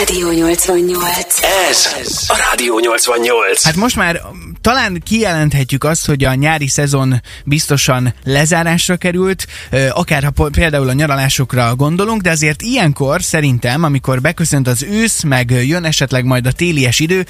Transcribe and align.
Rádió 0.00 0.30
88. 0.30 1.42
Ez 1.42 1.92
a 2.28 2.36
Rádió 2.50 2.78
88. 2.78 3.62
Hát 3.64 3.76
most 3.76 3.96
már 3.96 4.20
talán 4.60 5.00
kijelenthetjük 5.04 5.84
azt, 5.84 6.06
hogy 6.06 6.24
a 6.24 6.34
nyári 6.34 6.68
szezon 6.68 7.22
biztosan 7.44 8.14
lezárásra 8.24 8.96
került, 8.96 9.46
akár 9.90 10.22
ha 10.22 10.48
például 10.50 10.88
a 10.88 10.92
nyaralásokra 10.92 11.74
gondolunk, 11.74 12.22
de 12.22 12.30
azért 12.30 12.62
ilyenkor 12.62 13.22
szerintem, 13.22 13.84
amikor 13.84 14.20
beköszönt 14.20 14.68
az 14.68 14.82
ősz, 14.82 15.22
meg 15.22 15.50
jön 15.50 15.84
esetleg 15.84 16.24
majd 16.24 16.46
a 16.46 16.52
télies 16.52 17.00
idő, 17.00 17.26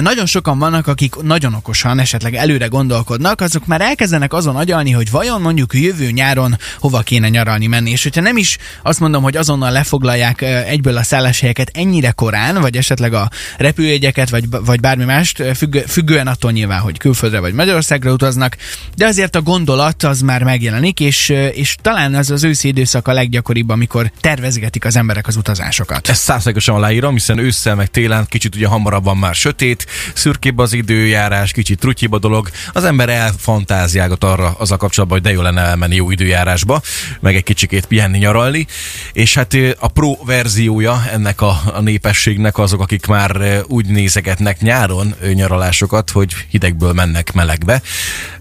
nagyon 0.00 0.26
sokan 0.26 0.58
vannak, 0.58 0.86
akik 0.86 1.14
nagyon 1.22 1.54
okosan 1.54 1.98
esetleg 1.98 2.34
előre 2.34 2.66
gondolkodnak, 2.66 3.40
azok 3.40 3.66
már 3.66 3.80
elkezdenek 3.80 4.32
azon 4.32 4.56
agyalni, 4.56 4.90
hogy 4.90 5.10
vajon 5.10 5.40
mondjuk 5.40 5.74
jövő 5.74 6.10
nyáron 6.10 6.58
hova 6.78 7.00
kéne 7.00 7.28
nyaralni 7.28 7.66
menni. 7.66 7.90
És 7.90 8.02
hogyha 8.02 8.20
nem 8.20 8.36
is 8.36 8.58
azt 8.82 9.00
mondom, 9.00 9.22
hogy 9.22 9.36
azonnal 9.36 9.70
lefoglalják 9.70 10.42
egyből 10.42 10.96
a 10.96 11.02
szálláshelyeket 11.02 11.70
ennyire 11.72 12.10
korán, 12.10 12.60
vagy 12.60 12.76
esetleg 12.76 13.14
a 13.14 13.30
repülőjegyeket, 13.56 14.30
vagy, 14.30 14.44
vagy 14.50 14.80
bármi 14.80 15.04
mást, 15.04 15.38
ö, 15.38 15.54
függő, 15.54 15.84
függően 15.86 16.26
attól 16.26 16.50
nyilván, 16.64 16.82
hogy 16.82 16.98
külföldre 16.98 17.40
vagy 17.40 17.52
Magyarországra 17.52 18.12
utaznak, 18.12 18.56
de 18.96 19.06
azért 19.06 19.36
a 19.36 19.42
gondolat 19.42 20.02
az 20.02 20.20
már 20.20 20.42
megjelenik, 20.42 21.00
és, 21.00 21.28
ö, 21.28 21.46
és 21.46 21.76
talán 21.82 22.14
ez 22.14 22.30
az 22.30 22.44
őszi 22.44 22.68
időszak 22.68 23.08
a 23.08 23.12
leggyakoribb, 23.12 23.68
amikor 23.68 24.10
tervezgetik 24.20 24.84
az 24.84 24.96
emberek 24.96 25.26
az 25.26 25.36
utazásokat. 25.36 26.08
Ezt 26.08 26.22
százszerűen 26.22 26.78
aláírom, 26.80 27.12
hiszen 27.12 27.38
ősszel 27.38 27.74
meg 27.74 27.90
télen 27.90 28.26
kicsit 28.28 28.54
ugye 28.54 28.66
hamarabb 28.66 29.04
van 29.04 29.16
már 29.16 29.34
sötét, 29.34 29.86
szürkébb 30.14 30.58
az 30.58 30.72
időjárás, 30.72 31.52
kicsit 31.52 31.78
trutyibb 31.78 32.12
a 32.12 32.18
dolog. 32.18 32.50
Az 32.72 32.84
ember 32.84 33.08
elfantáziálgat 33.08 34.24
arra 34.24 34.54
az 34.58 34.70
a 34.70 34.76
kapcsolatban, 34.76 35.18
hogy 35.18 35.26
de 35.26 35.34
jó 35.34 35.42
lenne 35.42 35.60
elmenni 35.60 35.94
jó 35.94 36.10
időjárásba, 36.10 36.82
meg 37.20 37.36
egy 37.36 37.42
kicsikét 37.42 37.86
pihenni, 37.86 38.18
nyaralni. 38.18 38.66
És 39.12 39.34
hát 39.34 39.54
ö, 39.54 39.70
a 39.78 39.88
pro 39.88 40.14
verziója 40.24 41.04
ennek 41.12 41.40
a, 41.40 41.60
a 41.74 41.80
népességnek 41.80 42.58
azok, 42.58 42.80
akik 42.80 43.06
már 43.06 43.36
ö, 43.36 43.58
úgy 43.66 43.86
nézegetnek 43.86 44.60
nyáron 44.60 45.14
nyaralásokat, 45.34 46.10
hogy 46.10 46.34
hidegből 46.54 46.92
mennek 46.92 47.32
melegbe. 47.32 47.82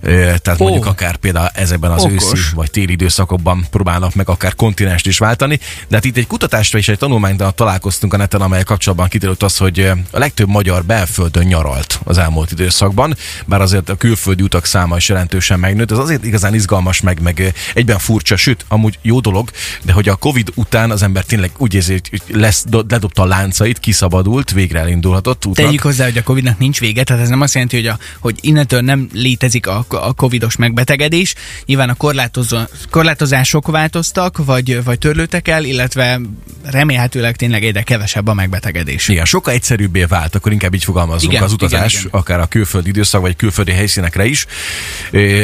Tehát 0.01 0.59
Ó. 0.59 0.63
mondjuk 0.63 0.85
akár 0.85 1.15
például 1.15 1.49
ezekben 1.53 1.91
az 1.91 2.03
Okos. 2.03 2.31
őszi 2.31 2.53
vagy 2.55 2.71
téli 2.71 2.91
időszakokban 2.91 3.65
próbálnak 3.71 4.15
meg 4.15 4.29
akár 4.29 4.55
kontinenst 4.55 5.07
is 5.07 5.17
váltani. 5.17 5.59
De 5.87 5.95
hát 5.95 6.05
itt 6.05 6.17
egy 6.17 6.27
kutatásra 6.27 6.77
és 6.77 6.87
egy 6.87 6.97
tanulmányban 6.97 7.55
találkoztunk 7.55 8.13
a 8.13 8.17
neten, 8.17 8.41
amely 8.41 8.63
kapcsolatban 8.63 9.07
kiderült 9.07 9.43
az, 9.43 9.57
hogy 9.57 9.79
a 10.11 10.19
legtöbb 10.19 10.47
magyar 10.47 10.83
belföldön 10.83 11.45
nyaralt 11.45 11.99
az 12.03 12.17
elmúlt 12.17 12.51
időszakban, 12.51 13.15
bár 13.45 13.61
azért 13.61 13.89
a 13.89 13.95
külföldi 13.95 14.43
utak 14.43 14.65
száma 14.65 14.97
is 14.97 15.09
jelentősen 15.09 15.59
megnőtt. 15.59 15.91
Ez 15.91 15.97
azért 15.97 16.25
igazán 16.25 16.53
izgalmas, 16.53 17.01
meg, 17.01 17.21
meg 17.21 17.53
egyben 17.73 17.99
furcsa, 17.99 18.35
sőt, 18.35 18.65
amúgy 18.67 18.99
jó 19.01 19.19
dolog, 19.19 19.49
de 19.83 19.93
hogy 19.93 20.09
a 20.09 20.15
Covid 20.15 20.51
után 20.55 20.91
az 20.91 21.01
ember 21.03 21.23
tényleg 21.23 21.51
úgy 21.57 21.73
érzi, 21.73 22.01
hogy 22.09 22.21
lesz, 22.27 22.63
do- 22.67 22.91
ledobta 22.91 23.21
a 23.21 23.25
láncait, 23.25 23.79
kiszabadult, 23.79 24.51
végre 24.51 24.79
elindulhatott 24.79 25.45
útnak. 25.45 25.65
Tegyük 25.65 25.81
hozzá, 25.81 26.03
hogy 26.03 26.17
a 26.17 26.23
Covid-nak 26.23 26.57
nincs 26.59 26.79
vége, 26.79 27.03
tehát 27.03 27.21
ez 27.21 27.29
nem 27.29 27.41
azt 27.41 27.53
jelenti, 27.53 27.75
hogy, 27.75 27.87
a, 27.87 27.97
hogy 28.19 28.35
innentől 28.41 28.81
nem 28.81 29.09
létezik 29.13 29.67
a, 29.67 29.85
a 29.89 30.13
Covidos 30.13 30.55
megbetegedés. 30.55 31.35
Nyilván 31.65 31.89
a 31.89 31.93
korlátozó, 31.93 32.57
korlátozások 32.89 33.67
változtak, 33.67 34.45
vagy, 34.45 34.83
vagy 34.83 34.99
törlőtek 34.99 35.47
el, 35.47 35.63
illetve 35.63 36.19
remélhetőleg 36.63 37.35
tényleg 37.35 37.63
egyre 37.63 37.81
kevesebb 37.81 38.27
a 38.27 38.33
megbetegedés. 38.33 39.07
Igen, 39.07 39.25
sokkal 39.25 39.53
egyszerűbbé 39.53 40.03
vált, 40.03 40.35
akkor 40.35 40.51
inkább 40.51 40.73
így 40.73 40.83
fogalmazunk 40.83 41.31
Igen, 41.31 41.43
az 41.43 41.51
utazás, 41.51 41.93
igen, 41.93 42.05
igen. 42.05 42.19
akár 42.19 42.39
a 42.39 42.45
külföldi 42.45 42.89
időszak, 42.89 43.21
vagy 43.21 43.35
külföldi 43.35 43.71
helyszínekre 43.71 44.25
is. 44.25 44.45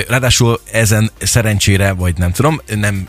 Ráadásul 0.07 0.61
ezen 0.71 1.11
szerencsére, 1.21 1.91
vagy 1.91 2.17
nem 2.17 2.31
tudom, 2.31 2.61
nem 2.75 3.07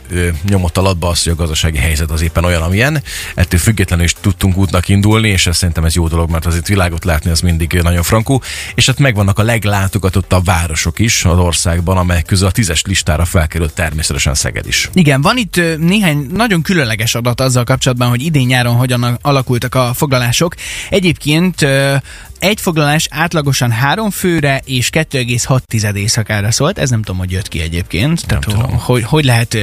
nyomott 0.48 0.76
alatba 0.76 1.08
az, 1.08 1.22
hogy 1.22 1.32
a 1.32 1.36
gazdasági 1.36 1.78
helyzet 1.78 2.10
az 2.10 2.22
éppen 2.22 2.44
olyan, 2.44 2.62
amilyen. 2.62 3.02
Ettől 3.34 3.60
függetlenül 3.60 4.04
is 4.04 4.14
tudtunk 4.20 4.56
útnak 4.56 4.88
indulni, 4.88 5.28
és 5.28 5.46
ez 5.46 5.56
szerintem 5.56 5.84
ez 5.84 5.94
jó 5.94 6.08
dolog, 6.08 6.30
mert 6.30 6.46
azért 6.46 6.68
világot 6.68 7.04
látni 7.04 7.30
az 7.30 7.40
mindig 7.40 7.72
nagyon 7.72 8.02
frankó. 8.02 8.42
És 8.74 8.86
hát 8.86 8.98
megvannak 8.98 9.38
a 9.40 9.42
leglátogatottabb 9.42 10.44
városok 10.44 10.98
is 10.98 11.24
az 11.24 11.38
országban, 11.38 11.96
amelyek 11.96 12.24
közül 12.24 12.46
a 12.46 12.50
tízes 12.50 12.82
listára 12.82 13.24
felkerült 13.24 13.74
természetesen 13.74 14.34
Szeged 14.34 14.66
is. 14.66 14.90
Igen, 14.92 15.20
van 15.20 15.36
itt 15.36 15.60
néhány 15.78 16.26
nagyon 16.32 16.62
különleges 16.62 17.14
adat 17.14 17.40
azzal 17.40 17.64
kapcsolatban, 17.64 18.08
hogy 18.08 18.22
idén 18.22 18.46
nyáron 18.46 18.74
hogyan 18.74 19.18
alakultak 19.22 19.74
a 19.74 19.90
foglalások. 19.94 20.54
Egyébként 20.90 21.66
egy 22.40 22.60
foglalás 22.60 23.06
átlagosan 23.10 23.70
három 23.70 24.10
főre 24.10 24.60
és 24.64 24.90
2,6 24.92 25.96
éjszakára 25.96 26.50
szólt. 26.50 26.78
Ez 26.78 26.90
nem 26.90 27.02
tudom, 27.02 27.18
hogy 27.18 27.30
jött 27.30 27.48
ki 27.48 27.60
egyébként. 27.60 28.26
Tehát, 28.26 28.44
tudom. 28.44 28.78
Hogy, 28.78 29.02
hogy 29.04 29.24
lehet 29.24 29.56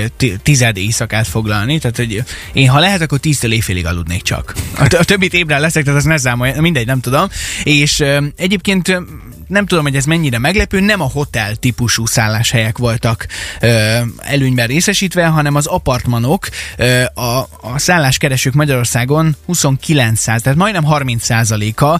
tized 0.43 0.77
éjszakát 0.77 1.27
foglalni. 1.27 1.79
Tehát, 1.79 1.97
hogy 1.97 2.23
én 2.53 2.69
ha 2.69 2.79
lehet, 2.79 3.01
akkor 3.01 3.19
tíztől 3.19 3.51
éjfélig 3.51 3.85
aludnék 3.85 4.21
csak. 4.21 4.53
A, 4.77 4.87
t- 4.87 4.93
a 4.93 5.03
többit 5.03 5.33
ébren 5.33 5.61
leszek, 5.61 5.83
tehát 5.83 5.99
az 5.99 6.05
ne 6.05 6.17
számolja, 6.17 6.61
mindegy, 6.61 6.85
nem 6.85 6.99
tudom. 6.99 7.29
És 7.63 8.03
egyébként 8.35 9.01
nem 9.47 9.65
tudom, 9.65 9.83
hogy 9.83 9.95
ez 9.95 10.05
mennyire 10.05 10.39
meglepő, 10.39 10.79
nem 10.79 11.01
a 11.01 11.09
hotel 11.13 11.55
típusú 11.55 12.05
szálláshelyek 12.05 12.77
voltak 12.77 13.27
ö, 13.59 13.99
előnyben 14.17 14.67
részesítve, 14.67 15.25
hanem 15.25 15.55
az 15.55 15.65
apartmanok, 15.65 16.49
ö, 16.77 17.03
a, 17.13 17.37
a 17.61 17.73
szálláskeresők 17.75 18.53
Magyarországon 18.53 19.35
2900, 19.79 20.41
tehát 20.41 20.57
majdnem 20.57 20.85
30%-a 20.87 21.99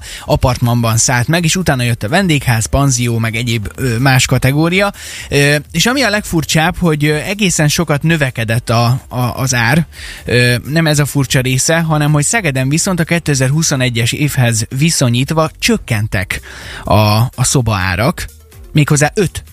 apartmanban 0.67 0.97
szállt 0.97 1.27
meg, 1.27 1.43
és 1.43 1.55
utána 1.55 1.83
jött 1.83 2.03
a 2.03 2.09
vendégház, 2.09 2.65
panzió, 2.65 3.17
meg 3.17 3.35
egyéb 3.35 3.67
ö, 3.75 3.97
más 3.97 4.25
kategória. 4.25 4.93
Ö, 5.29 5.55
és 5.71 5.85
ami 5.85 6.01
a 6.01 6.09
legfurcsább, 6.09 6.77
hogy 6.77 7.05
egészen 7.05 7.67
sokat 7.67 8.03
növekedett 8.03 8.69
a, 8.69 9.01
a, 9.07 9.19
az 9.19 9.53
ár, 9.53 9.85
ö, 10.25 10.55
nem 10.65 10.87
ez 10.87 10.99
a 10.99 11.05
furcsa 11.05 11.41
része, 11.41 11.79
hanem 11.79 12.11
hogy 12.11 12.23
Szegeden 12.23 12.69
viszont 12.69 12.99
a 12.99 13.03
2021-es 13.03 14.13
évhez 14.13 14.65
viszonyítva 14.77 15.49
csökkentek 15.59 16.41
a, 16.83 16.93
a 17.35 17.43
szobaárak, 17.43 18.25
méghozzá 18.71 19.11
5 19.13 19.43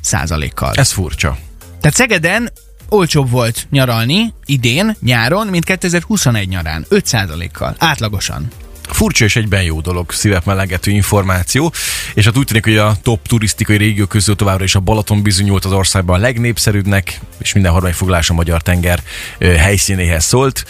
kal 0.55 0.73
Ez 0.75 0.93
furcsa. 0.93 1.37
Tehát 1.81 1.97
Szegeden 1.97 2.51
olcsóbb 2.89 3.31
volt 3.31 3.67
nyaralni 3.71 4.33
idén, 4.45 4.97
nyáron, 5.01 5.47
mint 5.47 5.65
2021 5.65 6.49
nyarán. 6.49 6.85
5 6.89 7.51
kal 7.53 7.75
átlagosan. 7.79 8.51
Furcsa 8.89 9.25
és 9.25 9.37
egyben 9.37 9.63
jó 9.63 9.81
dolog, 9.81 10.13
szívek 10.13 10.45
melengető 10.45 10.91
információ, 10.91 11.73
és 12.15 12.25
hát 12.25 12.37
úgy 12.37 12.47
tűnik, 12.47 12.65
hogy 12.65 12.77
a 12.77 12.97
top 13.03 13.29
turisztikai 13.29 13.77
régió 13.77 14.07
közül 14.07 14.37
továbbra 14.37 14.65
is 14.65 14.75
a 14.75 14.81
Balaton 14.81 15.23
bizonyult 15.23 15.65
az 15.65 15.73
országban 15.73 16.19
a 16.19 16.23
legnépszerűbbnek, 16.23 17.21
és 17.39 17.53
minden 17.53 17.73
harmadik 17.73 17.97
foglalás 17.97 18.31
a 18.31 18.35
Magyar 18.35 18.63
tenger 18.63 19.03
ö, 19.39 19.47
helyszínéhez 19.47 20.25
szólt. 20.25 20.65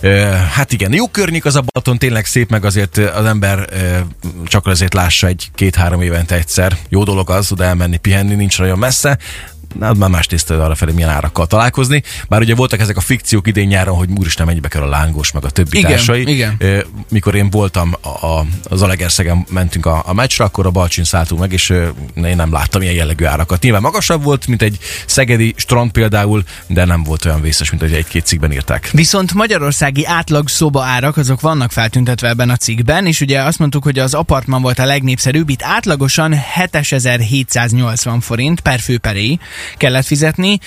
Ö, 0.00 0.08
hát 0.52 0.72
igen, 0.72 0.92
jó 0.92 1.08
környék 1.08 1.44
az 1.44 1.56
a 1.56 1.62
Balaton, 1.72 1.98
tényleg 1.98 2.24
szép, 2.24 2.50
meg 2.50 2.64
azért 2.64 2.96
az 2.96 3.24
ember 3.24 3.68
ö, 3.70 3.98
csak 4.46 4.66
azért 4.66 4.94
lássa 4.94 5.26
egy-két-három 5.26 6.02
évente 6.02 6.34
egyszer. 6.34 6.76
Jó 6.88 7.04
dolog 7.04 7.30
az, 7.30 7.52
oda 7.52 7.64
elmenni, 7.64 7.96
pihenni, 7.96 8.34
nincs 8.34 8.58
nagyon 8.58 8.78
messze, 8.78 9.18
Na, 9.74 9.92
már 9.92 10.10
más 10.10 10.26
tészta 10.26 10.64
arra 10.64 10.74
felé, 10.74 10.92
milyen 10.92 11.08
árakkal 11.10 11.46
találkozni. 11.46 12.02
Bár 12.28 12.40
ugye 12.40 12.54
voltak 12.54 12.80
ezek 12.80 12.96
a 12.96 13.00
fikciók 13.00 13.46
idén 13.46 13.66
nyáron, 13.66 13.96
hogy 13.96 14.08
úristen 14.18 14.46
mennyibe 14.46 14.68
kell 14.68 14.82
a 14.82 14.88
lángos, 14.88 15.32
meg 15.32 15.44
a 15.44 15.50
többi 15.50 15.78
Igen, 15.78 15.90
társai. 15.90 16.28
igen. 16.28 16.54
Ö, 16.58 16.80
mikor 17.10 17.34
én 17.34 17.50
voltam 17.50 17.94
a, 18.00 18.26
a, 18.26 18.46
az 18.62 18.82
Alegerszegen 18.82 19.46
mentünk 19.50 19.86
a, 19.86 20.02
a 20.06 20.12
meccsre, 20.12 20.44
akkor 20.44 20.66
a 20.66 20.70
Balcsin 20.70 21.04
szálltunk 21.04 21.40
meg, 21.40 21.52
és 21.52 21.70
ö, 21.70 21.88
én 22.14 22.36
nem 22.36 22.52
láttam 22.52 22.82
ilyen 22.82 22.94
jellegű 22.94 23.24
árakat. 23.24 23.62
Nyilván 23.62 23.82
magasabb 23.82 24.22
volt, 24.22 24.46
mint 24.46 24.62
egy 24.62 24.78
szegedi 25.06 25.54
strand 25.56 25.90
például, 25.90 26.42
de 26.66 26.84
nem 26.84 27.02
volt 27.02 27.24
olyan 27.24 27.40
vészes, 27.40 27.70
mint 27.70 27.82
hogy 27.82 27.92
egy-két 27.92 28.26
cikkben 28.26 28.52
írták. 28.52 28.90
Viszont 28.92 29.34
magyarországi 29.34 30.06
átlag 30.06 30.48
szoba 30.48 30.84
árak 30.84 31.16
azok 31.16 31.40
vannak 31.40 31.72
feltüntetve 31.72 32.28
ebben 32.28 32.50
a 32.50 32.56
cikkben, 32.56 33.06
és 33.06 33.20
ugye 33.20 33.42
azt 33.42 33.58
mondtuk, 33.58 33.82
hogy 33.82 33.98
az 33.98 34.14
apartman 34.14 34.62
volt 34.62 34.78
a 34.78 34.84
legnépszerűbb, 34.84 35.48
itt 35.48 35.62
átlagosan 35.62 36.32
7780 36.32 38.20
forint 38.20 38.60
per 38.60 38.80
fő 38.80 38.98
per 38.98 39.16
éj 39.16 39.38
kellett 39.76 40.06
fizetni. 40.06 40.58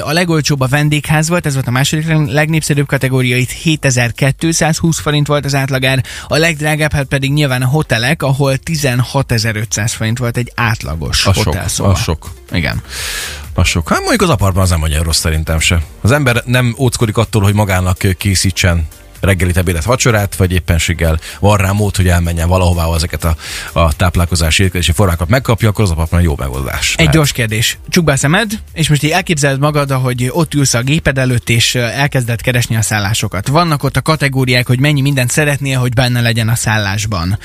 A 0.00 0.12
legolcsóbb 0.12 0.60
a 0.60 0.66
vendégház 0.66 1.28
volt, 1.28 1.46
ez 1.46 1.54
volt 1.54 1.66
a 1.66 1.70
második 1.70 2.06
legnépszerűbb 2.26 2.86
kategória, 2.86 3.36
itt 3.36 3.50
7220 3.50 4.98
forint 4.98 5.26
volt 5.26 5.44
az 5.44 5.54
átlagár, 5.54 6.04
a 6.28 6.36
legdrágább 6.36 6.92
hát 6.92 7.04
pedig 7.04 7.32
nyilván 7.32 7.62
a 7.62 7.66
hotelek, 7.66 8.22
ahol 8.22 8.56
16500 8.56 9.92
forint 9.92 10.18
volt 10.18 10.36
egy 10.36 10.52
átlagos 10.54 11.26
Az 11.26 11.34
sok, 11.34 11.44
hotelszoba. 11.44 11.90
az 11.90 12.00
sok. 12.00 12.30
Igen. 12.52 12.82
Az 13.54 13.66
sok. 13.66 13.88
Hát 13.88 13.98
mondjuk 13.98 14.22
az 14.22 14.28
apartban 14.28 14.62
az 14.62 14.70
nem 14.70 14.82
olyan 14.82 15.02
rossz 15.02 15.18
szerintem 15.18 15.60
se. 15.60 15.82
Az 16.00 16.12
ember 16.12 16.42
nem 16.44 16.74
óckodik 16.78 17.16
attól, 17.16 17.42
hogy 17.42 17.54
magának 17.54 17.98
készítsen 18.18 18.86
reggelit, 19.20 19.56
ebédet, 19.56 19.84
vacsorát, 19.84 20.36
vagy 20.36 20.52
éppenséggel 20.52 21.18
van 21.40 21.56
rá 21.56 21.70
mód, 21.70 21.96
hogy 21.96 22.08
elmenjen 22.08 22.48
valahová 22.48 22.94
ezeket 22.94 23.24
a, 23.24 23.36
a 23.72 23.92
táplálkozási 23.92 24.62
étkezési 24.62 24.92
formákat 24.92 25.28
megkapja, 25.28 25.68
akkor 25.68 25.84
az 25.84 25.90
apartman 25.90 26.22
jó 26.22 26.34
megoldás. 26.36 26.94
Egy 26.96 27.08
gyors 27.08 27.32
kérdés. 27.32 27.78
Csukd 27.88 28.06
be 28.06 28.12
a 28.12 28.16
szemed, 28.16 28.50
és 28.72 28.88
most 28.88 29.02
így 29.02 29.10
elképzeled 29.10 29.58
magad, 29.58 29.90
hogy 29.90 30.28
ott 30.30 30.54
ülsz 30.54 30.74
a 30.74 30.82
géped 30.82 31.18
előtt, 31.18 31.48
és 31.48 31.74
elkezded 31.74 32.40
keresni 32.40 32.76
a 32.76 32.82
szállásokat. 32.82 33.48
Vannak 33.48 33.82
ott 33.82 33.96
a 33.96 34.02
kategóriák, 34.02 34.66
hogy 34.66 34.80
mennyi 34.80 35.00
mindent 35.00 35.30
szeretnél, 35.30 35.78
hogy 35.78 35.94
benne 35.94 36.20
legyen 36.20 36.48
a 36.48 36.54
szállásban. 36.54 37.38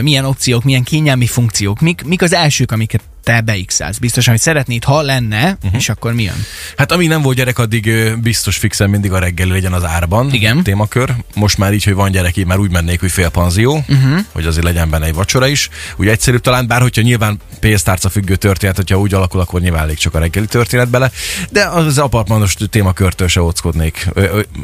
Milyen 0.00 0.24
opciók, 0.24 0.64
milyen 0.64 0.82
kényelmi 0.82 1.26
funkciók. 1.26 1.80
Mik, 1.80 2.02
mik 2.04 2.22
az 2.22 2.32
elsők, 2.32 2.72
amiket 2.72 3.02
te 3.22 3.40
beixelsz. 3.40 3.98
Biztosan, 3.98 4.32
hogy 4.32 4.42
szeretnéd, 4.42 4.84
ha 4.84 5.00
lenne, 5.00 5.56
uh-huh. 5.62 5.80
és 5.80 5.88
akkor 5.88 6.12
mi 6.12 6.22
jön? 6.22 6.44
Hát 6.76 6.92
amíg 6.92 7.08
nem 7.08 7.22
volt 7.22 7.36
gyerek, 7.36 7.58
addig 7.58 8.14
biztos 8.22 8.56
fixen 8.56 8.90
mindig 8.90 9.12
a 9.12 9.18
reggeli 9.18 9.50
legyen 9.50 9.72
az 9.72 9.84
árban. 9.84 10.32
Igen. 10.32 10.62
Témakör. 10.62 11.14
Most 11.34 11.58
már 11.58 11.72
így, 11.72 11.84
hogy 11.84 11.94
van 11.94 12.10
gyerek, 12.10 12.36
így 12.36 12.46
már 12.46 12.58
úgy 12.58 12.70
mennék, 12.70 13.00
hogy 13.00 13.10
fél 13.10 13.28
panzió, 13.28 13.84
uh-huh. 13.88 14.18
hogy 14.32 14.46
azért 14.46 14.64
legyen 14.64 14.90
benne 14.90 15.06
egy 15.06 15.14
vacsora 15.14 15.46
is. 15.46 15.68
Úgy 15.96 16.08
egyszerűbb 16.08 16.40
talán, 16.40 16.66
bár 16.66 16.80
hogyha 16.80 17.02
nyilván 17.02 17.40
pénztárca 17.60 18.08
függő 18.08 18.36
történet, 18.36 18.76
hogyha 18.76 18.98
úgy 18.98 19.14
alakul, 19.14 19.40
akkor 19.40 19.60
nyilván 19.60 19.82
elég 19.82 19.96
csak 19.96 20.14
a 20.14 20.18
reggeli 20.18 20.46
történet 20.46 20.88
bele. 20.88 21.10
De 21.50 21.64
az 21.64 21.98
apartmanos 21.98 22.54
témakörtől 22.70 23.28
se 23.28 23.42
óckodnék. 23.42 24.08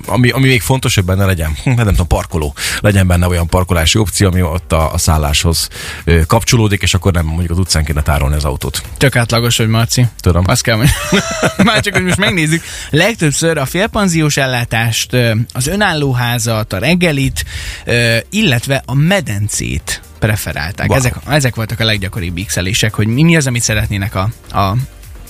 Ami, 0.07 0.31
ami 0.31 0.47
még 0.47 0.63
fontos, 0.63 0.95
hogy 0.95 1.05
benne 1.05 1.25
legyen, 1.25 1.57
hm, 1.65 1.71
nem 1.71 1.87
tudom, 1.87 2.07
parkoló. 2.07 2.55
Legyen 2.81 3.07
benne 3.07 3.27
olyan 3.27 3.47
parkolási 3.47 3.99
opció, 3.99 4.27
ami 4.27 4.43
ott 4.43 4.73
a, 4.73 4.93
a 4.93 4.99
szálláshoz 4.99 5.69
kapcsolódik, 6.27 6.83
és 6.83 6.95
akkor 6.95 7.13
nem 7.13 7.27
mondjuk 7.27 7.51
az 7.51 7.59
utcán 7.59 7.85
kéne 7.85 8.03
tárolni 8.03 8.35
az 8.35 8.45
autót. 8.49 8.83
Tök 8.97 9.17
átlagos, 9.17 9.57
hogy 9.57 9.69
Marci. 9.69 10.07
Tudom. 10.21 10.45
Azt 10.47 10.63
kell 10.63 10.77
mondani. 10.77 10.97
Már 11.71 11.81
csak, 11.81 11.95
hogy 11.95 12.03
most 12.03 12.19
megnézzük. 12.19 12.63
Legtöbbször 12.91 13.59
a 13.59 13.67
félpanziós 13.67 14.37
ellátást, 14.37 15.17
az 15.53 15.67
önálló 15.67 16.13
házat, 16.13 16.73
a 16.73 16.79
reggelit, 16.79 17.45
illetve 18.31 18.83
a 18.87 18.95
medencét 18.95 20.03
preferálták. 20.19 20.89
Wow. 20.89 20.99
Ezek, 20.99 21.15
ezek 21.29 21.55
voltak 21.55 21.81
a 21.81 21.85
leggyakoribb 21.85 22.41
x 22.47 22.57
hogy 22.93 23.07
mi, 23.07 23.23
mi 23.23 23.37
az, 23.37 23.47
amit 23.47 23.63
szeretnének 23.63 24.15
a, 24.15 24.29
a 24.59 24.77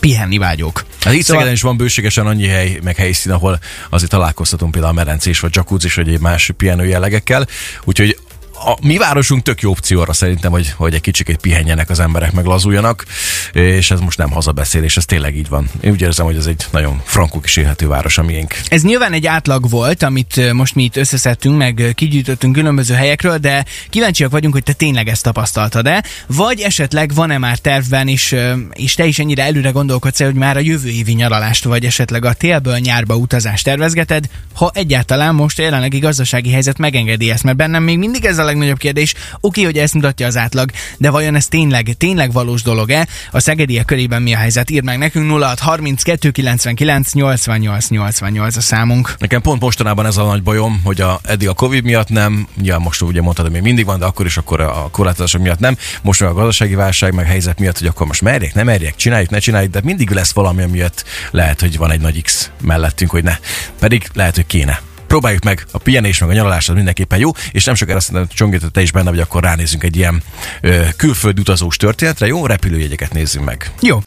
pihenni 0.01 0.39
vágyók. 0.39 0.85
Hát 1.01 1.15
itt 1.15 1.25
szóval... 1.25 1.49
is 1.49 1.63
van 1.63 1.77
bőségesen 1.77 2.27
annyi 2.27 2.47
hely, 2.47 2.79
meg 2.83 2.97
helyszín, 2.97 3.33
ahol 3.33 3.59
azért 3.91 4.11
találkoztatunk 4.11 4.73
például 4.73 4.93
a 4.93 4.97
medencés, 4.97 5.41
vagy 5.41 5.55
jacuzzi, 5.55 5.89
vagy 5.95 6.09
egy 6.09 6.21
más 6.21 6.51
pihenő 6.57 6.87
jellegekkel. 6.87 7.47
Úgyhogy 7.85 8.19
a 8.65 8.77
mi 8.83 8.97
városunk 8.97 9.43
tök 9.43 9.61
jó 9.61 9.71
opció 9.71 10.01
arra 10.01 10.13
szerintem, 10.13 10.51
hogy, 10.51 10.73
hogy 10.77 10.95
egy 10.95 11.01
kicsikét 11.01 11.37
pihenjenek 11.37 11.91
az 11.91 12.01
emberek, 12.01 12.33
meg 12.33 12.45
lazuljanak, 12.45 13.05
és 13.53 13.91
ez 13.91 14.01
most 14.01 14.19
nem 14.19 14.31
hazabeszélés, 14.31 14.97
ez 14.97 15.05
tényleg 15.05 15.37
így 15.37 15.49
van. 15.49 15.71
Én 15.81 15.91
úgy 15.91 16.01
érzem, 16.01 16.25
hogy 16.27 16.37
ez 16.37 16.47
egy 16.47 16.67
nagyon 16.71 17.03
frankó 17.05 17.41
kis 17.41 17.57
élhető 17.57 17.89
város, 17.89 18.19
a 18.19 18.23
miénk. 18.23 18.55
Ez 18.69 18.83
nyilván 18.83 19.13
egy 19.13 19.27
átlag 19.27 19.71
volt, 19.71 20.03
amit 20.03 20.53
most 20.53 20.75
mi 20.75 20.83
itt 20.83 20.97
összeszedtünk, 20.97 21.57
meg 21.57 21.93
kigyűjtöttünk 21.95 22.55
különböző 22.55 22.95
helyekről, 22.95 23.39
de 23.39 23.65
kíváncsiak 23.91 24.31
vagyunk, 24.31 24.55
hogy 24.55 24.63
te 24.63 24.73
tényleg 24.73 25.09
ezt 25.09 25.23
tapasztaltad-e, 25.23 26.05
vagy 26.27 26.61
esetleg 26.61 27.15
van-e 27.15 27.39
már 27.39 27.59
tervben, 27.59 28.09
és, 28.09 28.37
és 28.73 28.95
te 28.95 29.05
is 29.05 29.19
ennyire 29.19 29.45
előre 29.45 29.71
gondolkodsz, 29.71 30.23
hogy 30.23 30.35
már 30.35 30.57
a 30.57 30.61
jövő 30.61 30.89
évi 30.89 31.13
nyaralást, 31.13 31.65
vagy 31.65 31.85
esetleg 31.85 32.25
a 32.25 32.33
télből 32.33 32.79
nyárba 32.79 33.15
utazást 33.15 33.65
tervezgeted, 33.65 34.25
ha 34.55 34.71
egyáltalán 34.75 35.35
most 35.35 35.59
a 35.59 35.63
jelenlegi 35.63 35.99
gazdasági 35.99 36.53
helyzet 36.53 36.79
megengedi 36.79 37.31
ezt, 37.31 37.43
mert 37.43 37.57
bennem 37.57 37.83
még 37.83 37.99
mindig 37.99 38.25
ez 38.25 38.39
a 38.39 38.45
legnagyobb 38.49 38.79
kérdés. 38.79 39.15
Oké, 39.41 39.63
hogy 39.63 39.79
ezt 39.79 39.95
mutatja 39.95 40.27
az 40.27 40.37
átlag, 40.37 40.71
de 40.99 41.11
vajon 41.11 41.35
ez 41.35 41.47
tényleg, 41.47 41.95
tényleg 41.99 42.33
valós 42.33 42.63
dolog-e? 42.63 43.07
A 43.31 43.41
szegediek 43.41 43.85
körében 43.85 44.23
mi 44.23 44.35
a 44.35 44.39
helyzet? 44.39 44.71
Írd 44.71 44.85
meg 44.85 44.99
nekünk 44.99 45.43
0632 45.43 46.31
99 46.31 47.13
88 47.13 47.89
88 47.89 48.57
a 48.57 48.61
számunk. 48.61 49.15
Nekem 49.19 49.41
pont 49.41 49.61
mostanában 49.61 50.07
ez 50.07 50.17
a 50.17 50.25
nagy 50.25 50.43
bajom, 50.43 50.81
hogy 50.85 51.01
a, 51.01 51.21
eddig 51.25 51.49
a 51.49 51.55
Covid 51.55 51.85
miatt 51.85 52.09
nem, 52.09 52.49
ja 52.63 52.79
most 52.79 53.03
ugye 53.03 53.21
mondtad, 53.21 53.45
hogy 53.45 53.55
még 53.55 53.63
mindig 53.63 53.85
van, 53.85 53.99
de 53.99 54.05
akkor 54.05 54.27
is 54.27 54.37
akkor 54.37 54.61
a 54.61 54.89
korlátozások 54.91 55.43
miatt 55.43 55.59
nem. 55.59 55.77
Most 56.03 56.21
meg 56.21 56.31
a 56.31 56.35
gazdasági 56.35 56.75
válság, 56.75 57.15
meg 57.15 57.27
helyzet 57.27 57.59
miatt, 57.59 57.79
hogy 57.79 57.87
akkor 57.87 58.07
most 58.07 58.23
merjek, 58.23 58.55
nem 58.55 58.67
merjek, 58.67 58.97
csináljuk, 58.97 59.31
ne 59.31 59.39
csináljuk, 59.39 59.73
de 59.73 59.81
mindig 59.85 60.11
lesz 60.11 60.33
valami, 60.33 60.65
miatt 60.65 61.05
lehet, 61.31 61.61
hogy 61.61 61.77
van 61.77 61.91
egy 61.91 62.01
nagy 62.01 62.23
X 62.23 62.51
mellettünk, 62.61 63.11
hogy 63.11 63.25
ne. 63.25 63.37
Pedig 63.79 64.09
lehet, 64.15 64.35
hogy 64.35 64.47
kéne. 64.47 64.88
Próbáljuk 65.09 65.43
meg, 65.43 65.67
a 65.71 65.79
pihenés 65.79 66.19
meg 66.19 66.29
a 66.29 66.33
nyaralás 66.33 66.69
az 66.69 66.75
mindenképpen 66.75 67.19
jó, 67.19 67.31
és 67.53 67.65
nem 67.65 67.75
sokára 67.75 68.01
szerintem 68.01 68.29
Csongit, 68.35 68.73
te 68.73 68.81
is 68.83 68.93
benne 68.93 69.11
vagy, 69.11 69.21
akkor 69.21 69.43
ránézünk 69.43 69.83
egy 69.83 69.97
ilyen 69.97 70.23
ö, 70.61 70.81
külföldi 70.97 71.41
utazós 71.41 71.77
történetre, 71.77 72.27
jó? 72.27 72.47
Repülőjegyeket 72.47 73.13
nézzünk 73.13 73.45
meg. 73.45 73.73
Jó, 73.81 74.03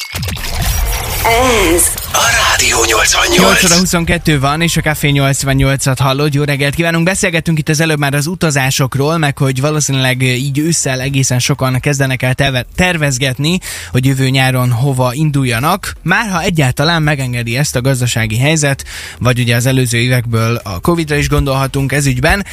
Ez 1.75 1.83
A 2.13 2.25
Rádió 2.49 2.77
8 2.85 3.13
88. 3.13 3.63
óra 3.63 3.77
22 3.79 4.39
van, 4.39 4.61
és 4.61 4.77
a 4.77 4.81
Café 4.81 5.11
88-at 5.13 5.95
hallod. 5.99 6.33
Jó 6.33 6.43
reggelt 6.43 6.75
kívánunk! 6.75 7.05
Beszélgettünk 7.05 7.59
itt 7.59 7.69
az 7.69 7.79
előbb 7.79 7.99
már 7.99 8.13
az 8.13 8.27
utazásokról, 8.27 9.17
meg 9.17 9.37
hogy 9.37 9.61
valószínűleg 9.61 10.21
így 10.21 10.59
ősszel 10.59 10.99
egészen 11.01 11.39
sokan 11.39 11.79
kezdenek 11.79 12.21
el 12.21 12.33
terve- 12.33 12.67
tervezgetni, 12.75 13.59
hogy 13.91 14.05
jövő 14.05 14.29
nyáron 14.29 14.71
hova 14.71 15.13
induljanak. 15.13 15.93
Már 16.03 16.29
ha 16.29 16.41
egyáltalán 16.41 17.01
megengedi 17.01 17.57
ezt 17.57 17.75
a 17.75 17.81
gazdasági 17.81 18.37
helyzet, 18.37 18.85
vagy 19.19 19.39
ugye 19.39 19.55
az 19.55 19.65
előző 19.65 19.97
évekből 19.97 20.55
a 20.55 20.79
Covid-ra 20.91 21.15
is 21.15 21.29
gondolhatunk 21.29 21.91
ez 21.91 22.05
ügyben. 22.05 22.45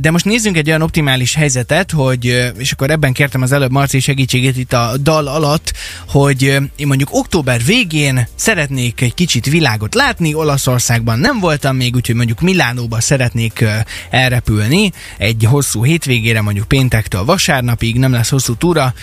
De 0.00 0.10
most 0.10 0.24
nézzünk 0.24 0.56
egy 0.56 0.68
olyan 0.68 0.82
optimális 0.82 1.34
helyzetet, 1.34 1.90
hogy, 1.90 2.52
és 2.58 2.72
akkor 2.72 2.90
ebben 2.90 3.12
kértem 3.12 3.42
az 3.42 3.52
előbb 3.52 3.70
Marci 3.70 4.00
segítségét 4.00 4.56
itt 4.56 4.72
a 4.72 4.92
dal 5.02 5.26
alatt, 5.26 5.72
hogy 6.08 6.42
én 6.76 6.86
mondjuk 6.86 7.08
október 7.12 7.64
végén 7.64 8.28
szeretnék 8.34 9.00
egy 9.00 9.14
kicsit 9.14 9.46
világot 9.46 9.94
látni, 9.94 10.34
Olaszországban 10.34 11.18
nem 11.18 11.38
voltam 11.38 11.76
még, 11.76 11.94
úgyhogy 11.94 12.14
mondjuk 12.14 12.40
Milánóba 12.40 13.00
szeretnék 13.00 13.64
elrepülni 14.10 14.92
egy 15.18 15.44
hosszú 15.48 15.84
hétvégére, 15.84 16.40
mondjuk 16.40 16.68
péntektől 16.68 17.24
vasárnapig, 17.24 17.98
nem 17.98 18.12
lesz 18.12 18.30
hosszú 18.30 18.54
túra, 18.54 18.94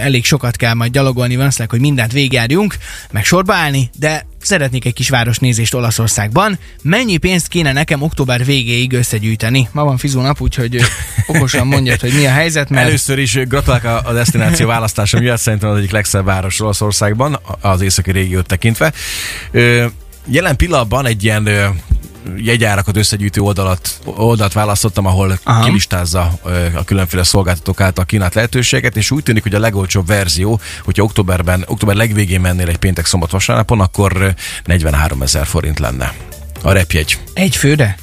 elég 0.00 0.24
sokat 0.24 0.56
kell 0.56 0.74
majd 0.74 0.92
gyalogolni, 0.92 1.36
valószínűleg, 1.36 1.70
hogy 1.70 1.80
mindent 1.80 2.12
végigjárjunk, 2.12 2.76
meg 3.10 3.24
sorba 3.24 3.54
állni, 3.54 3.90
de 3.98 4.26
szeretnék 4.42 4.84
egy 4.84 4.94
kis 4.94 5.08
városnézést 5.08 5.74
Olaszországban. 5.74 6.58
Mennyi 6.82 7.16
pénzt 7.16 7.48
kéne 7.48 7.72
nekem 7.72 8.02
október 8.02 8.44
végéig 8.44 8.92
összegyűjteni? 8.92 9.68
Ma 9.72 9.84
van 9.84 9.96
fizó 9.96 10.20
nap, 10.20 10.40
úgyhogy 10.40 10.80
okosan 11.26 11.66
mondjad, 11.66 12.00
hogy 12.00 12.12
mi 12.12 12.26
a 12.26 12.30
helyzet, 12.30 12.68
mert 12.70 12.86
Először 12.86 13.18
is 13.18 13.34
gratulálok 13.34 14.06
a 14.06 14.12
destináció 14.12 14.66
választása 14.66 15.18
miatt, 15.18 15.38
szerintem 15.40 15.70
az 15.70 15.78
egyik 15.78 15.90
legszebb 15.90 16.24
város 16.24 16.60
Olaszországban, 16.60 17.40
az 17.60 17.80
északi 17.80 18.10
régiót 18.10 18.46
tekintve. 18.46 18.92
Jelen 20.26 20.56
pillanatban 20.56 21.06
egy 21.06 21.24
ilyen 21.24 21.48
jegyárakat 22.36 22.96
összegyűjtő 22.96 23.40
oldalat, 23.40 23.98
oldalt 24.04 24.52
választottam, 24.52 25.06
ahol 25.06 25.38
Aha. 25.44 25.64
Kilistázza 25.64 26.32
a 26.74 26.84
különféle 26.84 27.22
szolgáltatók 27.22 27.80
által 27.80 28.04
kínált 28.04 28.34
lehetőséget, 28.34 28.96
és 28.96 29.10
úgy 29.10 29.22
tűnik, 29.22 29.42
hogy 29.42 29.54
a 29.54 29.58
legolcsóbb 29.58 30.06
verzió, 30.06 30.60
hogyha 30.84 31.02
októberben, 31.02 31.64
október 31.66 31.96
legvégén 31.96 32.40
mennél 32.40 32.68
egy 32.68 32.76
péntek 32.76 33.06
szombat 33.06 33.30
vasárnapon, 33.30 33.80
akkor 33.80 34.16
ö, 34.16 34.28
43 34.64 35.22
ezer 35.22 35.46
forint 35.46 35.78
lenne. 35.78 36.12
A 36.62 36.72
repjegy. 36.72 37.18
egy 37.34 37.56
főre? 37.56 37.96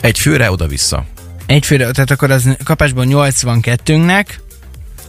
Egy 0.00 0.18
főre 0.18 0.50
oda-vissza. 0.50 1.04
Egy 1.46 1.66
főre, 1.66 1.90
tehát 1.90 2.10
akkor 2.10 2.30
az 2.30 2.56
kapásból 2.64 3.04
82-nek, 3.08 4.26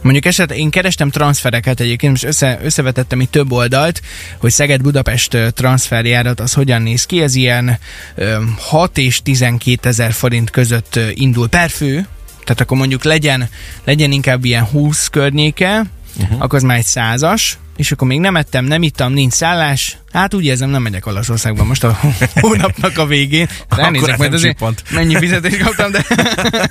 Mondjuk 0.04 0.24
eset, 0.24 0.52
én 0.52 0.70
kerestem 0.70 1.10
transfereket 1.10 1.80
egyébként, 1.80 2.12
most 2.12 2.24
össze, 2.24 2.58
összevetettem 2.62 3.20
itt 3.20 3.30
több 3.30 3.52
oldalt, 3.52 4.02
hogy 4.38 4.50
Szeged-Budapest 4.50 5.36
transferjárat 5.54 6.40
az 6.40 6.52
hogyan 6.52 6.82
néz 6.82 7.04
ki. 7.04 7.22
Ez 7.22 7.34
ilyen 7.34 7.78
ö, 8.14 8.42
6 8.58 8.98
és 8.98 9.22
12 9.22 9.88
ezer 9.88 10.12
forint 10.12 10.50
között 10.50 10.98
indul 11.14 11.48
per 11.48 11.70
fő, 11.70 12.06
tehát 12.44 12.60
akkor 12.60 12.76
mondjuk 12.76 13.04
legyen, 13.04 13.48
legyen 13.84 14.12
inkább 14.12 14.44
ilyen 14.44 14.64
20 14.64 15.08
környéke, 15.08 15.84
uh-huh. 16.20 16.42
akkor 16.42 16.58
az 16.58 16.62
már 16.62 16.76
egy 16.76 16.84
százas, 16.84 17.58
és 17.76 17.92
akkor 17.92 18.08
még 18.08 18.20
nem 18.20 18.36
ettem, 18.36 18.64
nem 18.64 18.82
ittam, 18.82 19.12
nincs 19.12 19.32
szállás, 19.32 19.98
hát 20.12 20.34
úgy 20.34 20.44
érzem, 20.44 20.70
nem 20.70 20.82
megyek 20.82 21.06
Olaszországba 21.06 21.64
most 21.64 21.84
a 21.84 22.00
hónapnak 22.40 22.98
a 22.98 23.06
végén. 23.06 23.48
Ránézek 23.68 24.08
ez 24.08 24.18
majd 24.18 24.32
azért, 24.32 24.58
csippant. 24.58 24.82
mennyi 24.90 25.16
fizetést 25.16 25.58
kaptam, 25.58 25.90
de 25.90 26.06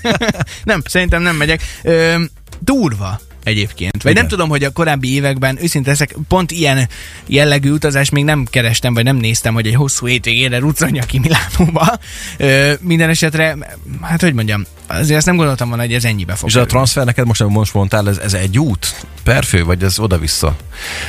nem, 0.63 0.81
szerintem 0.85 1.21
nem 1.21 1.35
megyek. 1.35 1.61
Ö, 1.83 2.23
durva 2.63 3.19
egyébként. 3.43 4.03
Vagy 4.03 4.11
Igen. 4.11 4.23
nem 4.23 4.27
tudom, 4.27 4.49
hogy 4.49 4.63
a 4.63 4.71
korábbi 4.71 5.13
években, 5.13 5.57
őszinte 5.61 5.91
ezek 5.91 6.15
pont 6.27 6.51
ilyen 6.51 6.89
jellegű 7.27 7.71
utazás 7.71 8.09
még 8.09 8.23
nem 8.23 8.45
kerestem, 8.49 8.93
vagy 8.93 9.03
nem 9.03 9.15
néztem, 9.15 9.53
hogy 9.53 9.67
egy 9.67 9.75
hosszú 9.75 10.05
hétvégére 10.05 10.59
rucanja 10.59 11.03
ki 11.03 11.19
Milánóba. 11.19 11.97
Ö, 12.37 12.73
minden 12.81 13.09
esetre, 13.09 13.57
hát 14.01 14.21
hogy 14.21 14.33
mondjam, 14.33 14.65
azért 14.87 15.17
azt 15.17 15.25
nem 15.25 15.35
gondoltam 15.35 15.67
volna, 15.67 15.83
hogy 15.83 15.93
ez 15.93 16.05
ennyibe 16.05 16.35
fog 16.35 16.49
És 16.49 16.55
a 16.55 16.65
transfer 16.65 17.05
neked 17.05 17.25
most, 17.25 17.47
most 17.47 17.73
mondtál, 17.73 18.09
ez, 18.09 18.17
ez 18.17 18.33
egy 18.33 18.59
út 18.59 19.05
per 19.23 19.43
fő, 19.43 19.63
vagy 19.63 19.83
ez 19.83 19.99
oda-vissza? 19.99 20.55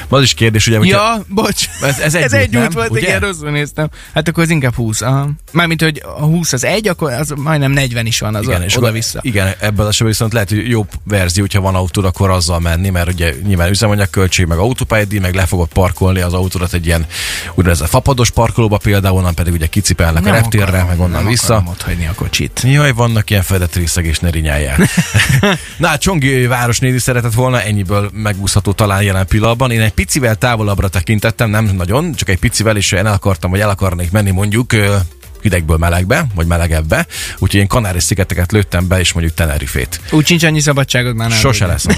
Az 0.09 0.23
is 0.23 0.35
kérdés, 0.35 0.67
ugye, 0.67 0.79
hogyha 0.79 0.99
Ja, 1.17 1.25
bocs. 1.29 1.67
Ez- 1.83 1.99
ez 2.01 2.15
egy 2.15 2.23
ez 2.23 2.33
út, 2.33 2.39
egy 2.39 2.51
nem? 2.51 2.63
út 2.63 2.73
volt, 2.73 2.91
Ugye? 2.91 3.01
igen, 3.01 3.21
rosszul 3.21 3.51
néztem. 3.51 3.89
Hát 4.15 4.29
akkor 4.29 4.43
az 4.43 4.51
inkább 4.51 4.75
20. 4.75 5.01
Aha. 5.01 5.31
Mármint, 5.53 5.83
hogy 5.83 6.03
a 6.19 6.23
20 6.25 6.53
az 6.53 6.65
egy, 6.65 6.89
akkor 6.89 7.13
az 7.13 7.33
majdnem 7.37 7.73
40 7.73 8.07
is 8.07 8.21
van 8.21 8.35
az 8.35 8.43
igen, 8.43 8.61
a, 8.61 8.65
és 8.65 8.77
oda-vissza. 8.77 9.19
Igen, 9.23 9.53
ebből 9.61 9.87
esetben 9.87 10.09
viszont 10.09 10.33
lehet, 10.33 10.49
hogy 10.49 10.69
jobb 10.69 10.89
verzió, 11.05 11.43
hogyha 11.43 11.61
van 11.61 11.75
autód, 11.75 12.05
akkor 12.05 12.31
azzal 12.31 12.61
menni, 12.61 12.91
mert 12.91 13.13
ugye 13.13 13.35
nyilván 13.47 13.71
üzemanyag 13.71 14.11
költség, 14.11 14.47
meg 14.47 14.59
autópályadíj, 14.59 15.19
meg 15.19 15.35
le 15.35 15.47
fogod 15.47 15.69
parkolni 15.69 16.21
az 16.21 16.33
autódat 16.33 16.73
egy 16.73 16.87
ilyen 16.87 17.07
úgynevezett 17.55 17.89
fapados 17.89 18.31
parkolóba 18.31 18.77
például, 18.77 19.17
onnan 19.17 19.35
pedig 19.35 19.53
ugye 19.53 19.67
kicipelnek 19.67 20.27
a 20.27 20.31
reptérre, 20.31 20.65
akarom, 20.67 20.87
meg 20.87 20.99
onnan 21.01 21.11
nem 21.23 21.27
vissza. 21.27 21.65
ott 21.69 21.83
hagyni 21.83 22.07
a 22.07 22.13
kocsit. 22.15 22.61
Jaj, 22.65 22.93
vannak 22.93 23.31
ilyen 23.31 23.43
fedett 23.43 23.75
részeg 23.75 24.05
és 24.05 24.19
ne 24.19 24.31
rinyálják. 24.31 24.81
Na, 25.77 25.99
Csongi 25.99 26.47
városnézi 26.47 26.99
szeretett 26.99 27.33
volna, 27.33 27.63
ennyiből 27.63 28.04
megúszható 28.13 28.73
talán 28.73 29.03
jelen 29.03 29.27
pillanatban. 29.27 29.71
Én 29.71 29.81
egy 29.81 29.93
picivel 29.93 30.37
távolabbra 30.37 30.89
tekintettem, 30.89 31.51
nem 31.51 31.65
nagyon, 31.65 32.15
csak 32.15 32.29
egy 32.29 32.39
picivel, 32.39 32.77
és 32.77 32.93
el 32.93 33.07
akartam, 33.07 33.51
vagy 33.51 33.61
el 33.61 33.69
akarnék 33.69 34.11
menni 34.11 34.31
mondjuk 34.31 34.73
hidegből 35.45 35.77
melegbe, 35.77 36.27
vagy 36.35 36.47
melegebbe, 36.47 37.07
úgyhogy 37.39 37.61
én 37.61 37.67
Kanári-szigeteket 37.67 38.53
lőttem 38.53 38.89
be, 38.89 38.99
és 38.99 39.13
mondjuk 39.13 39.35
Tenerifét. 39.35 40.01
Úgy 40.11 40.27
sincs 40.27 40.45
annyi 40.45 40.61
szabadságod 40.61 41.15
már. 41.15 41.31
Sose 41.31 41.67
lesz. 41.67 41.87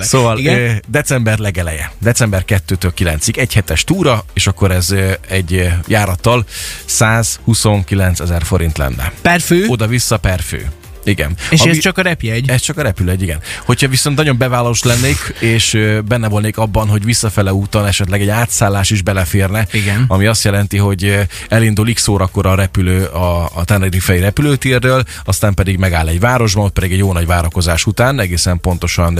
Szóval 0.00 0.38
Igen? 0.38 0.82
december 0.88 1.38
legeleje, 1.38 1.92
december 1.98 2.44
2-től 2.46 2.92
9-ig, 2.98 3.38
egy 3.38 3.52
hetes 3.52 3.84
túra, 3.84 4.24
és 4.32 4.46
akkor 4.46 4.70
ez 4.70 4.94
egy 5.28 5.72
járattal 5.86 6.44
129 6.84 8.20
ezer 8.20 8.42
forint 8.42 8.78
lenne. 8.78 9.12
Per 9.22 9.40
fő? 9.40 9.66
Oda-vissza 9.68 10.16
per 10.16 10.40
fő. 10.40 10.70
Igen. 11.04 11.32
És 11.50 11.60
Ami- 11.60 11.70
ez 11.70 11.78
csak 11.78 11.98
a 11.98 12.02
repjegy? 12.02 12.48
ez 12.48 12.60
csak 12.60 12.76
a 12.78 12.82
repülőgy, 12.82 13.22
igen. 13.22 13.38
Hogyha 13.64 13.88
viszont 13.88 14.16
nagyon 14.16 14.38
bevállalós 14.38 14.82
lennék, 14.82 15.34
és 15.40 15.78
benne 16.04 16.28
volnék 16.28 16.58
abban, 16.58 16.88
hogy 16.88 17.04
visszafele 17.04 17.52
úton 17.52 17.86
esetleg 17.86 18.20
egy 18.20 18.28
átszállás 18.28 18.90
is 18.90 19.02
beleférne, 19.02 19.66
Igen. 19.72 20.04
ami 20.08 20.26
azt 20.26 20.44
jelenti, 20.44 20.76
hogy 20.76 21.18
elindul 21.48 21.92
x 21.92 22.08
órakor 22.08 22.46
a 22.46 22.54
repülő 22.54 23.04
a, 23.04 23.50
a 23.54 23.64
Tenerife-i 23.64 24.20
repülőtérről, 24.20 25.04
aztán 25.24 25.54
pedig 25.54 25.78
megáll 25.78 26.08
egy 26.08 26.20
városban, 26.20 26.64
ott 26.64 26.72
pedig 26.72 26.92
egy 26.92 26.98
jó 26.98 27.12
nagy 27.12 27.26
várakozás 27.26 27.86
után, 27.86 28.20
egészen 28.20 28.60
pontosan 28.60 29.18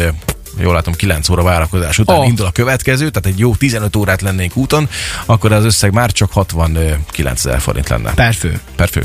jól 0.61 0.75
látom, 0.75 0.95
9 0.95 1.29
óra 1.29 1.43
várakozás 1.43 1.99
után 1.99 2.17
Oh. 2.17 2.23
oh. 2.23 2.29
indul 2.29 2.47
a 2.47 2.51
következő, 2.51 3.11
tehát 3.11 3.27
egy 3.29 3.39
jó 3.39 3.55
15 3.55 3.97
órát 3.97 4.21
lennénk 4.23 4.57
úton, 4.57 4.89
akkor 5.27 5.53
az 5.53 5.65
összeg 5.65 5.93
már 5.93 6.13
csak 6.13 6.33
69 6.33 7.45
ezer 7.45 7.61
forint 7.61 7.89
lenne. 7.89 8.15
Per 8.15 8.35
fő. 8.35 8.61
Per 8.77 8.89
fő. 8.89 9.05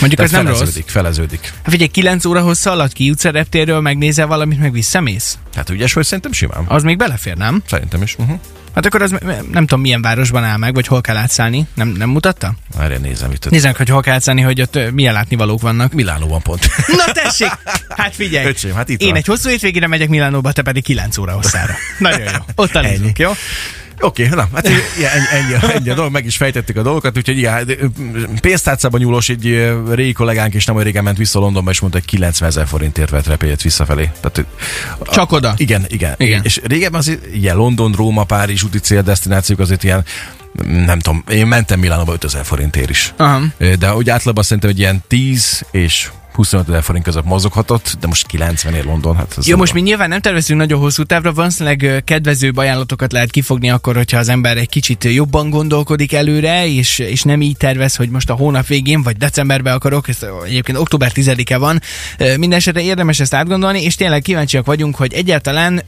Mondjuk 0.00 0.20
ez 0.20 0.30
nem 0.30 0.46
rossz. 0.46 0.58
feleződik, 0.58 0.88
feleződik. 0.88 1.40
Hát 1.42 1.70
figyelj, 1.70 1.88
9 1.90 2.24
óra 2.24 2.40
hossza 2.40 2.70
alatt 2.70 2.92
kijutsz 2.92 3.24
a 3.24 3.30
reptérről, 3.30 3.80
megnézel 3.80 4.26
valamit, 4.26 4.58
meg 4.58 4.72
visszamész? 4.72 5.38
Tehát 5.52 5.70
ügyes 5.70 5.92
vagy 5.92 6.04
szerintem 6.04 6.32
simán. 6.32 6.64
Az 6.68 6.82
még 6.82 6.96
belefér, 6.96 7.36
nem? 7.36 7.62
Szerintem 7.68 8.02
is. 8.02 8.14
Uh-huh. 8.18 8.38
Hát 8.74 8.86
akkor 8.86 9.02
az 9.02 9.10
nem 9.52 9.66
tudom 9.66 9.80
milyen 9.80 10.02
városban 10.02 10.44
áll 10.44 10.56
meg, 10.56 10.74
vagy 10.74 10.86
hol 10.86 11.00
kell 11.00 11.16
átszállni. 11.16 11.66
Nem, 11.74 11.88
nem 11.88 12.08
mutatta? 12.08 12.54
Várjál, 12.76 12.98
nézem 12.98 13.30
itt. 13.30 13.50
Nézzük, 13.50 13.76
hogy 13.76 13.88
hol 13.88 14.00
kell 14.00 14.14
átszállni, 14.14 14.40
hogy 14.40 14.60
ott 14.60 14.78
milyen 14.92 15.12
látnivalók 15.12 15.60
vannak. 15.60 15.92
Milánóban 15.92 16.42
pont. 16.42 16.66
Na 16.86 17.12
tessék! 17.12 17.50
Hát 17.88 18.14
figyelj! 18.14 18.46
Öcsém, 18.46 18.74
hát 18.74 18.88
itt 18.88 19.00
Én 19.00 19.08
van. 19.08 19.16
egy 19.16 19.26
hosszú 19.26 19.48
hétvégére 19.48 19.86
megyek 19.86 20.08
Milánóba, 20.08 20.52
te 20.52 20.62
pedig 20.62 20.82
9 20.84 21.18
óra 21.18 21.32
hosszára. 21.32 21.74
Nagyon 21.98 22.20
jó. 22.20 22.38
Ott 22.54 22.74
aludunk, 22.74 23.18
jó? 23.18 23.32
Oké, 24.00 24.24
okay, 24.24 24.36
na, 24.36 24.48
hát 24.54 24.66
ennyi, 24.66 24.78
ennyi, 25.30 25.72
ennyi 25.74 25.90
a 25.90 25.94
dolog, 25.94 26.12
meg 26.12 26.24
is 26.24 26.36
fejtettük 26.36 26.76
a 26.76 26.82
dolgokat, 26.82 27.16
úgyhogy 27.16 27.38
igen, 27.38 27.66
pénztárcában 28.40 29.00
nyúlós 29.00 29.28
egy 29.28 29.72
régi 29.90 30.12
kollégánk 30.12 30.54
is 30.54 30.64
nem 30.64 30.74
olyan 30.74 30.86
régen 30.86 31.04
ment 31.04 31.16
vissza 31.16 31.38
Londonba, 31.38 31.70
és 31.70 31.80
mondta, 31.80 31.98
hogy 31.98 32.08
90 32.08 32.48
ezer 32.48 32.66
forintért 32.66 33.10
vett 33.10 33.26
repélyet 33.26 33.62
visszafelé. 33.62 34.10
Tehát, 34.20 34.44
Csak 35.12 35.32
oda? 35.32 35.54
Igen, 35.56 35.84
igen, 35.88 36.14
Igen. 36.16 36.40
És 36.44 36.60
régebben 36.64 37.00
azért 37.00 37.34
ilyen 37.34 37.56
London, 37.56 37.92
Róma, 37.92 38.24
Párizs 38.24 38.62
úti 38.62 38.78
céldesztinációk 38.78 39.58
azért 39.58 39.84
ilyen 39.84 40.04
nem 40.64 40.98
tudom, 40.98 41.24
én 41.30 41.46
mentem 41.46 41.78
Milánóba 41.78 42.12
5000 42.12 42.44
forintért 42.44 42.90
is. 42.90 43.14
Aha. 43.16 43.40
De 43.78 43.94
úgy 43.94 44.10
általában 44.10 44.42
szerintem 44.42 44.70
egy 44.70 44.78
ilyen 44.78 45.02
10 45.08 45.64
és 45.70 46.10
25 46.36 46.68
ezer 46.68 46.82
forint 46.82 47.04
között 47.04 47.24
mozoghatott, 47.24 47.96
de 48.00 48.06
most 48.06 48.26
90 48.26 48.74
ér 48.74 48.84
London, 48.84 49.16
hát 49.16 49.34
ez 49.38 49.46
Jó, 49.46 49.56
most 49.56 49.72
mi 49.72 49.80
nyilván 49.80 50.08
nem 50.08 50.20
tervezünk 50.20 50.60
nagyon 50.60 50.80
hosszú 50.80 51.02
távra, 51.02 51.32
valószínűleg 51.32 51.82
ö, 51.82 52.00
kedvezőbb 52.00 52.56
ajánlatokat 52.56 53.12
lehet 53.12 53.30
kifogni 53.30 53.70
akkor, 53.70 53.96
hogyha 53.96 54.18
az 54.18 54.28
ember 54.28 54.56
egy 54.56 54.68
kicsit 54.68 55.04
jobban 55.04 55.50
gondolkodik 55.50 56.12
előre, 56.12 56.66
és, 56.66 56.98
és 56.98 57.22
nem 57.22 57.42
így 57.42 57.56
tervez, 57.56 57.96
hogy 57.96 58.08
most 58.08 58.30
a 58.30 58.34
hónap 58.34 58.66
végén 58.66 59.02
vagy 59.02 59.16
decemberben 59.16 59.74
akarok, 59.74 60.08
ez 60.08 60.26
egyébként 60.44 60.78
október 60.78 61.12
10-e 61.14 61.56
van. 61.56 61.80
Ö, 62.18 62.36
Minden 62.36 62.58
esetre 62.58 62.82
érdemes 62.82 63.20
ezt 63.20 63.34
átgondolni, 63.34 63.82
és 63.82 63.94
tényleg 63.94 64.22
kíváncsiak 64.22 64.66
vagyunk, 64.66 64.96
hogy 64.96 65.12
egyáltalán 65.12 65.82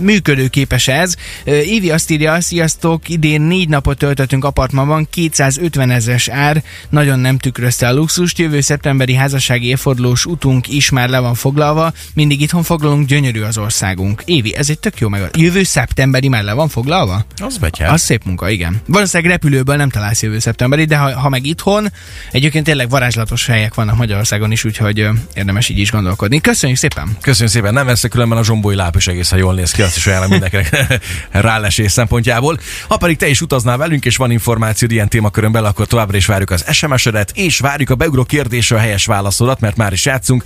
működőképes 0.00 0.88
ez. 0.88 1.14
Évi 1.44 1.90
azt 1.90 2.10
írja, 2.10 2.40
sziasztok, 2.40 3.08
idén 3.08 3.40
négy 3.40 3.68
napot 3.68 3.98
töltöttünk 3.98 4.44
apartmanban, 4.44 5.06
250 5.10 5.90
ezres 5.90 6.28
ár, 6.28 6.62
nagyon 6.88 7.18
nem 7.18 7.38
tükrözte 7.38 7.88
a 7.88 7.92
luxust, 7.92 8.38
jövő 8.38 8.60
szeptemberi 8.60 9.11
házassági 9.14 9.66
évfordulós 9.66 10.26
utunk 10.26 10.68
is 10.68 10.90
már 10.90 11.08
le 11.08 11.18
van 11.18 11.34
foglalva, 11.34 11.92
mindig 12.14 12.40
itthon 12.40 12.62
foglalunk, 12.62 13.06
gyönyörű 13.06 13.40
az 13.40 13.58
országunk. 13.58 14.22
Évi, 14.24 14.56
ez 14.56 14.70
egy 14.70 14.78
tök 14.78 14.98
jó 14.98 15.08
meg. 15.08 15.28
Jövő 15.36 15.62
szeptemberi 15.62 16.28
már 16.28 16.42
le 16.42 16.52
van 16.52 16.68
foglalva? 16.68 17.24
Az 17.36 17.58
betyár. 17.58 17.92
Az 17.92 18.00
szép 18.00 18.24
munka, 18.24 18.48
igen. 18.48 18.80
Valószínűleg 18.86 19.32
repülőből 19.32 19.76
nem 19.76 19.88
találsz 19.88 20.22
jövő 20.22 20.38
szeptemberi, 20.38 20.84
de 20.84 20.96
ha, 20.96 21.18
ha 21.18 21.28
meg 21.28 21.46
itthon, 21.46 21.92
egyébként 22.30 22.64
tényleg 22.64 22.88
varázslatos 22.88 23.46
helyek 23.46 23.74
vannak 23.74 23.96
Magyarországon 23.96 24.52
is, 24.52 24.64
úgyhogy 24.64 25.08
érdemes 25.34 25.68
így 25.68 25.78
is 25.78 25.90
gondolkodni. 25.90 26.40
Köszönjük 26.40 26.78
szépen! 26.78 27.16
Köszönjük 27.20 27.54
szépen, 27.54 27.72
nem 27.72 27.86
veszek 27.86 28.10
különben 28.10 28.38
a 28.38 28.44
zsombói 28.44 28.74
láp 28.74 28.96
is 28.96 29.06
egészen 29.06 29.38
jól 29.38 29.54
néz 29.54 29.70
ki, 29.70 29.82
azt 29.82 29.96
is 29.96 30.06
ajánlom 30.06 30.30
mindenkinek 30.30 31.00
rálesés 31.30 31.92
szempontjából. 31.92 32.58
Ha 32.88 32.96
pedig 32.96 33.16
te 33.16 33.28
is 33.28 33.40
utaznál 33.40 33.76
velünk, 33.76 34.04
és 34.04 34.16
van 34.16 34.30
információd 34.30 34.90
ilyen 34.90 35.08
témakörön 35.08 35.52
belül, 35.52 35.68
akkor 35.68 35.86
továbbra 35.86 36.16
is 36.16 36.26
várjuk 36.26 36.50
az 36.50 36.64
SMS-edet, 36.72 37.32
és 37.34 37.58
várjuk 37.58 37.90
a 37.90 37.94
beugró 37.94 38.24
kérdésre 38.24 38.76
a 38.76 38.78
helyes 38.78 39.01
válaszodat, 39.06 39.60
mert 39.60 39.76
már 39.76 39.92
is 39.92 40.04
játszunk. 40.04 40.44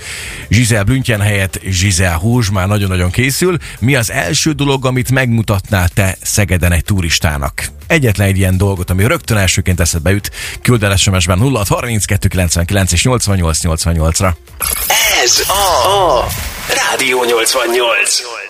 Giselle 0.49 0.83
Blüntjen 0.83 1.21
helyett 1.21 1.61
Giselle 1.63 2.15
Húzs 2.15 2.51
már 2.51 2.67
nagyon-nagyon 2.67 3.11
készül. 3.11 3.57
Mi 3.79 3.95
az 3.95 4.11
első 4.11 4.53
dolog, 4.53 4.87
amit 4.87 5.11
megmutatnál 5.11 5.89
te 5.89 6.17
Szegeden 6.23 6.73
egy 6.73 6.85
turistának? 6.85 7.69
Egyetlen 7.87 8.27
egy 8.27 8.39
ilyen 8.39 8.57
dolgot, 8.57 8.91
ami 8.91 9.07
rögtön 9.07 9.37
elsőként 9.37 9.81
eszedbe 9.81 10.11
jut, 10.11 10.31
küld 10.63 10.83
el 10.83 10.97
SMS-ben 10.97 11.39
0 11.39 11.65
32 11.69 12.29
99 12.29 12.93
és 12.93 13.05
88 13.05 13.59
88-ra. 13.63 14.31
Ez 15.23 15.43
a, 15.49 16.19
a 16.19 16.27
Rádió 16.69 17.25
88. 17.25 18.46